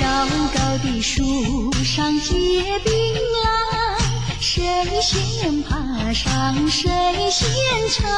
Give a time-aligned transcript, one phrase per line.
[0.00, 2.92] 高高的树上结槟
[3.34, 6.86] 榔，谁先爬上谁
[7.30, 8.08] 先尝。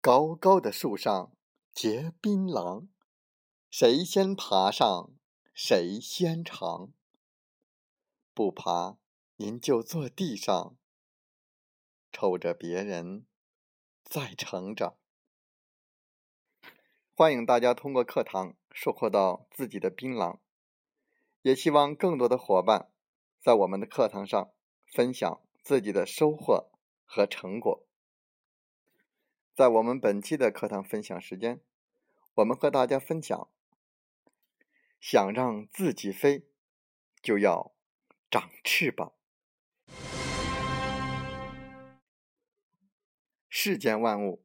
[0.00, 1.32] 高高的树上
[1.72, 2.88] 结槟榔，
[3.70, 5.10] 谁先爬上？
[5.54, 6.90] 谁先尝？
[8.34, 8.98] 不爬，
[9.36, 10.76] 您就坐地上，
[12.12, 13.26] 瞅着别人
[14.04, 14.96] 在成长。
[17.18, 20.36] 欢迎大家通过课堂收获到自己的槟榔，
[21.40, 22.90] 也希望更多的伙伴
[23.40, 24.50] 在我们的课堂上
[24.92, 26.68] 分享自己的收获
[27.06, 27.86] 和成果。
[29.54, 31.62] 在我们本期的课堂分享时间，
[32.34, 33.48] 我们和大家分享。
[35.00, 36.44] 想让自己飞，
[37.22, 37.72] 就要
[38.30, 39.14] 长翅膀。
[43.48, 44.44] 世间万物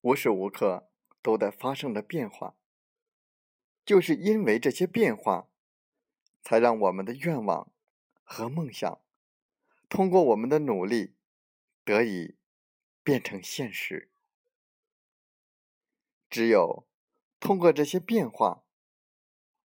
[0.00, 0.89] 无时无刻
[1.22, 2.56] 都在发生着变化，
[3.84, 5.48] 就是因为这些变化，
[6.42, 7.72] 才让我们的愿望
[8.22, 9.00] 和梦想
[9.88, 11.16] 通过我们的努力
[11.84, 12.36] 得以
[13.02, 14.10] 变成现实。
[16.28, 16.86] 只有
[17.38, 18.64] 通过这些变化。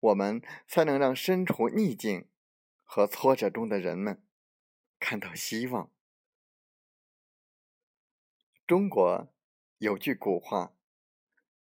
[0.01, 2.29] 我们才能让身处逆境
[2.85, 4.23] 和挫折中的人们
[4.97, 5.91] 看到希望。
[8.65, 9.27] 中国
[9.79, 10.73] 有句古话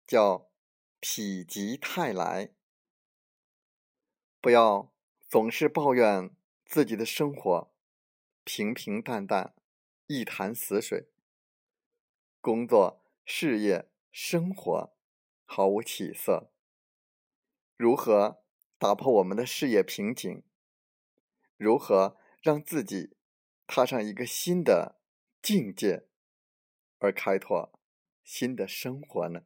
[0.08, 0.50] 叫
[1.02, 2.54] “否极泰来”，
[4.40, 4.90] 不要
[5.28, 7.70] 总是抱怨自己的生活
[8.42, 9.54] 平平淡淡、
[10.06, 11.10] 一潭死水，
[12.40, 14.96] 工作、事业、生活
[15.44, 16.50] 毫无起色。
[17.76, 18.42] 如何
[18.78, 20.42] 打破我们的事业瓶颈？
[21.58, 23.14] 如何让自己
[23.66, 24.98] 踏上一个新的
[25.42, 26.06] 境界，
[26.98, 27.78] 而开拓
[28.24, 29.42] 新的生活呢？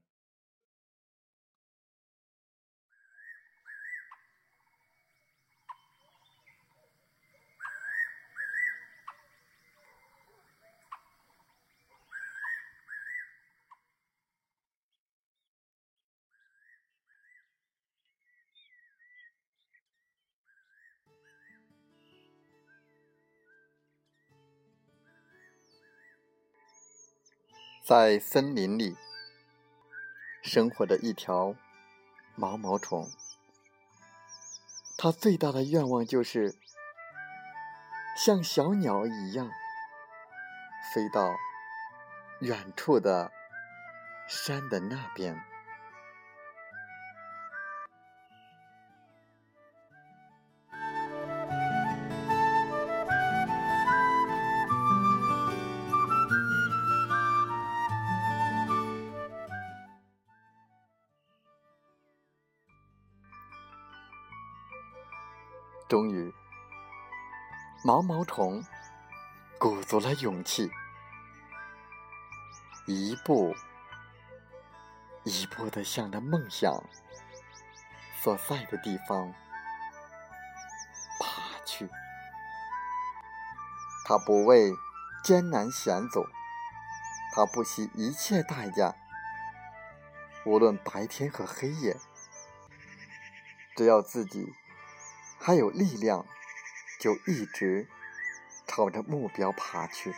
[27.84, 28.96] 在森林里
[30.40, 31.56] 生活着一条
[32.36, 33.10] 毛毛虫，
[34.96, 36.54] 它最大的愿望就是
[38.16, 39.50] 像小鸟一样
[40.94, 41.34] 飞到
[42.38, 43.32] 远处的
[44.28, 45.51] 山的那边。
[65.92, 66.32] 终于，
[67.84, 68.64] 毛毛虫
[69.58, 70.70] 鼓足了勇气，
[72.86, 73.54] 一步
[75.22, 76.82] 一步的向着梦想
[78.22, 79.34] 所在的地方
[81.20, 81.90] 爬去。
[84.06, 84.72] 他不畏
[85.22, 86.24] 艰难险阻，
[87.34, 88.96] 他不惜一切代价，
[90.46, 91.98] 无论白天和黑夜，
[93.76, 94.54] 只要自己。
[95.44, 96.24] 还有力量，
[97.00, 97.88] 就一直
[98.64, 100.14] 朝着目标爬去。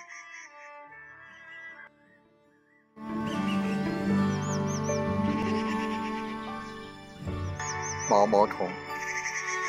[8.11, 8.71] 毛毛虫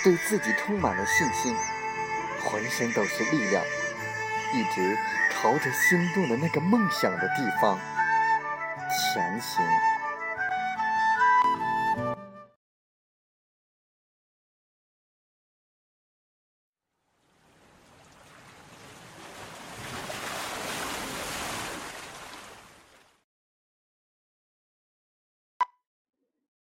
[0.03, 1.55] 对自己充满了信心，
[2.43, 3.63] 浑身都是力量，
[4.53, 4.97] 一直
[5.31, 7.79] 朝着心中的那个梦想的地方
[8.91, 9.65] 前行。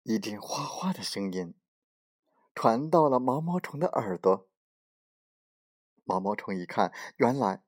[0.09, 1.53] 一阵哗哗的声音
[2.55, 4.49] 传到了毛毛虫的耳朵。
[6.05, 7.65] 毛毛虫一看，原来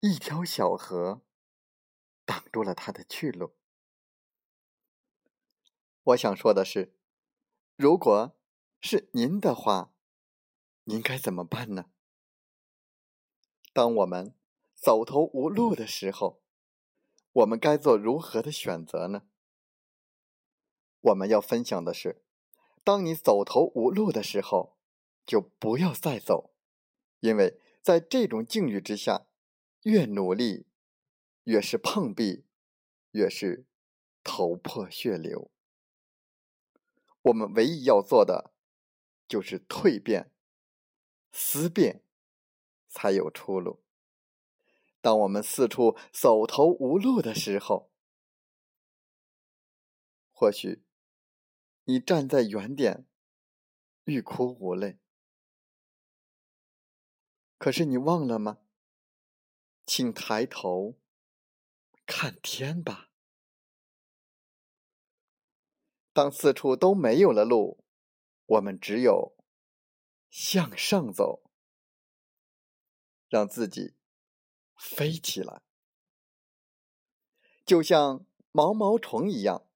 [0.00, 1.20] 一条小河
[2.24, 3.54] 挡住了它的去路。
[6.04, 6.96] 我想说的是，
[7.76, 8.34] 如果
[8.80, 9.92] 是您的话，
[10.84, 11.90] 您该怎么办呢？
[13.74, 14.34] 当我们
[14.74, 16.42] 走投无路的时候，
[17.32, 19.28] 我们该做如何的选择呢？
[21.00, 22.22] 我们要分享的是，
[22.82, 24.76] 当你走投无路的时候，
[25.24, 26.54] 就不要再走，
[27.20, 29.26] 因为在这种境遇之下，
[29.82, 30.66] 越努力，
[31.44, 32.44] 越是碰壁，
[33.12, 33.66] 越是
[34.24, 35.50] 头破血流。
[37.22, 38.52] 我们唯一要做的，
[39.28, 40.32] 就是蜕变、
[41.30, 42.02] 思变，
[42.88, 43.82] 才有出路。
[45.00, 47.90] 当我们四处走投无路的时候，
[50.32, 50.82] 或许
[51.90, 53.06] 你站在原点，
[54.04, 54.98] 欲哭无泪。
[57.56, 58.58] 可是你忘了吗？
[59.86, 60.98] 请抬头
[62.04, 63.08] 看天吧。
[66.12, 67.82] 当四处都没有了路，
[68.44, 69.34] 我们只有
[70.28, 71.50] 向上走，
[73.30, 73.94] 让自己
[74.76, 75.62] 飞起来，
[77.64, 79.66] 就像毛毛虫一样，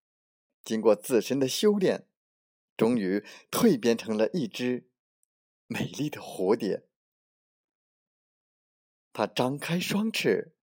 [0.65, 2.07] 经过自身的修炼，
[2.77, 4.89] 终于蜕变成了一只
[5.67, 6.87] 美丽的蝴蝶。
[9.13, 10.55] 它张开双翅，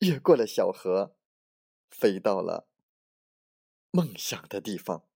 [0.00, 1.16] 越过了小河，
[1.90, 2.68] 飞到了。
[3.90, 5.08] 梦想的地方。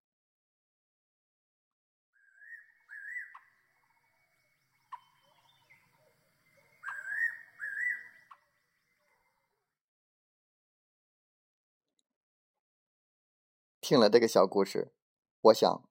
[13.91, 14.93] 听了这个小故事，
[15.41, 15.83] 我想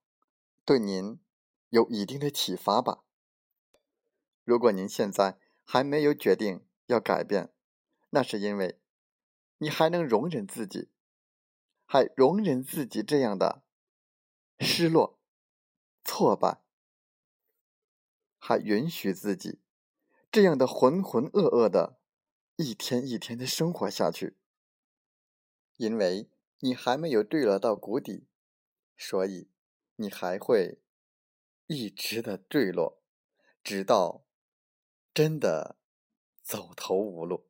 [0.64, 1.20] 对您
[1.68, 3.04] 有一定的启发吧。
[4.42, 7.52] 如果您现在还没有决定要改变，
[8.08, 8.80] 那是因为
[9.58, 10.88] 你还能容忍自己。
[11.84, 13.62] 还容忍自己这样的
[14.60, 15.18] 失落、
[16.02, 16.62] 挫败，
[18.38, 19.60] 还允许自己
[20.32, 21.98] 这样的浑浑噩噩的
[22.56, 24.38] 一天一天的生活下去，
[25.76, 28.26] 因为你还没有坠落到谷底，
[28.96, 29.50] 所以
[29.96, 30.80] 你还会
[31.66, 33.02] 一直的坠落，
[33.62, 34.24] 直到
[35.12, 35.76] 真的
[36.42, 37.48] 走投无路。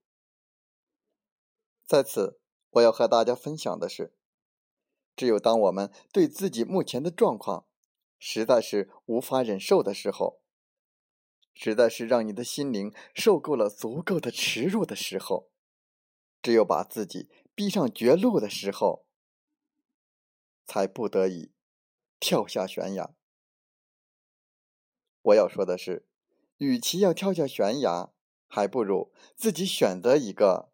[1.85, 2.41] 在此，
[2.71, 4.15] 我要和大家分享的是。
[5.17, 7.67] 只有当我们对自己目前的状况
[8.19, 10.41] 实在是无法忍受的时候，
[11.53, 15.51] 实在是让你的心灵受够了足够的耻辱的时候，
[16.41, 19.07] 只有把自己逼上绝路的时候，
[20.65, 21.53] 才不得已
[22.19, 23.15] 跳下悬崖。
[25.23, 26.07] 我要说的是，
[26.59, 28.13] 与其要跳下悬崖，
[28.47, 30.73] 还不如自己选择一个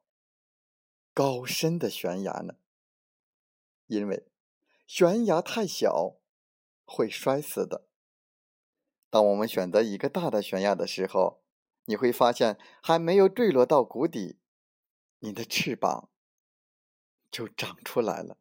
[1.12, 2.56] 高深的悬崖呢，
[3.87, 4.29] 因为。
[4.88, 6.14] 悬崖太小，
[6.84, 7.88] 会摔死的。
[9.11, 11.43] 当我们选择一个大的悬崖的时候，
[11.87, 14.38] 你会发现还没有坠落到谷底，
[15.19, 16.08] 你的翅膀
[17.36, 18.38] 就长出来了。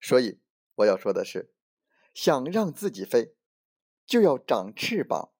[0.00, 0.40] 所以
[0.74, 1.54] 我要说的是，
[2.12, 3.36] 想让自己飞，
[4.04, 5.30] 就要长翅膀。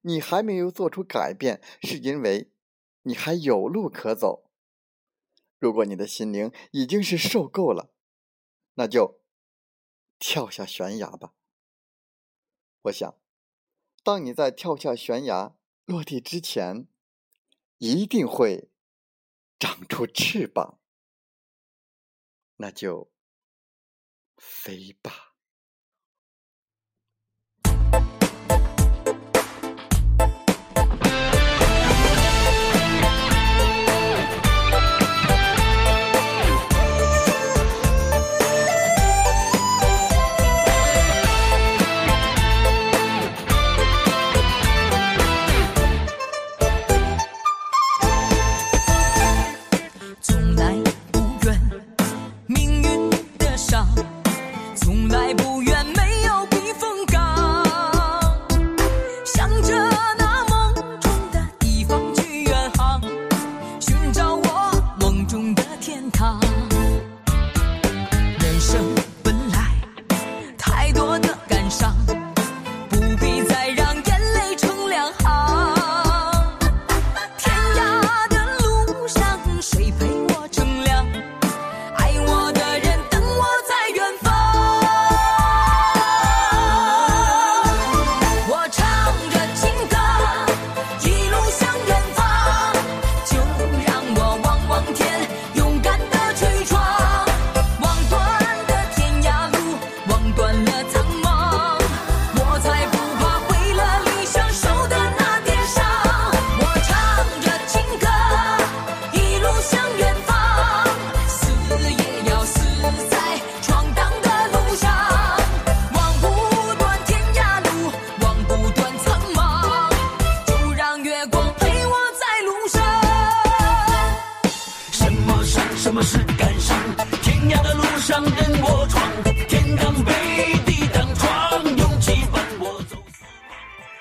[0.00, 2.50] 你还没有做出改变，是因为
[3.02, 4.50] 你还有路可走。
[5.58, 7.92] 如果你的心灵已经是受够了。
[8.76, 9.20] 那就
[10.18, 11.34] 跳下悬崖吧。
[12.84, 13.14] 我想，
[14.02, 16.88] 当你在跳下悬崖落地之前，
[17.76, 18.70] 一定会
[19.58, 20.78] 长出翅膀。
[22.56, 23.10] 那就
[24.36, 25.33] 飞吧。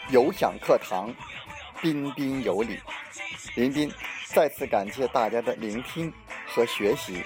[0.09, 1.13] 有享课堂，
[1.81, 2.79] 彬彬有礼。
[3.55, 3.91] 林斌
[4.27, 6.13] 再次感谢大家的聆听
[6.47, 7.23] 和学习。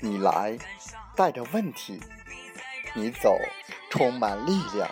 [0.00, 0.56] 你来
[1.16, 2.00] 带着问题，
[2.94, 3.36] 你走
[3.90, 4.88] 充满力量。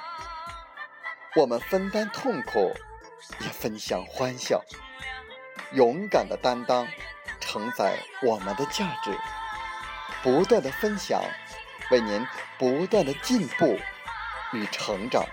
[1.36, 2.72] 我们分担痛苦，
[3.40, 4.62] 也分享欢笑。
[5.72, 6.86] 勇敢的担当，
[7.40, 9.16] 承载我们的价值。
[10.22, 11.22] 不断的分享，
[11.90, 12.26] 为您
[12.58, 13.78] 不断的进步
[14.52, 15.24] 与成长。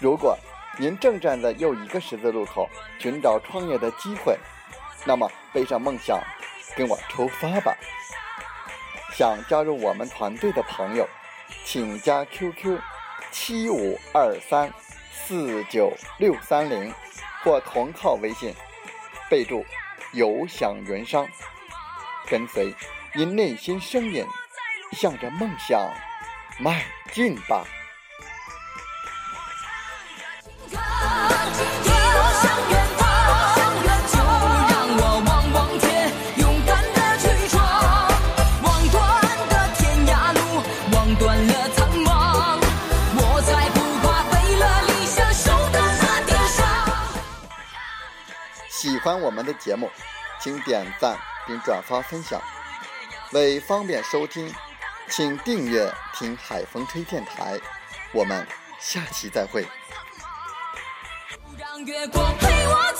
[0.00, 0.38] 如果
[0.78, 4.36] 您正站在又一个十字路口，寻找创业的机会，
[5.04, 6.20] 那么背上梦想，
[6.76, 7.76] 跟我出发吧！
[9.12, 11.08] 想加入我们团队的朋友，
[11.64, 12.80] 请加 QQ
[13.30, 14.72] 七五二三。
[15.24, 16.92] 四九六三零
[17.42, 18.52] 或同号微信，
[19.30, 19.64] 备注
[20.12, 21.26] “有享云商”，
[22.28, 22.74] 跟随
[23.14, 24.26] 您内心声音，
[24.92, 25.80] 向着梦想
[26.58, 27.64] 迈进吧。
[48.70, 49.88] 喜欢我们的节目，
[50.40, 52.40] 请点赞并转发分享。
[53.32, 54.52] 为方便收听，
[55.08, 57.58] 请订阅“听海风吹电台”。
[58.12, 58.46] 我们
[58.78, 59.66] 下期再会。
[61.58, 62.92] 让月光陪我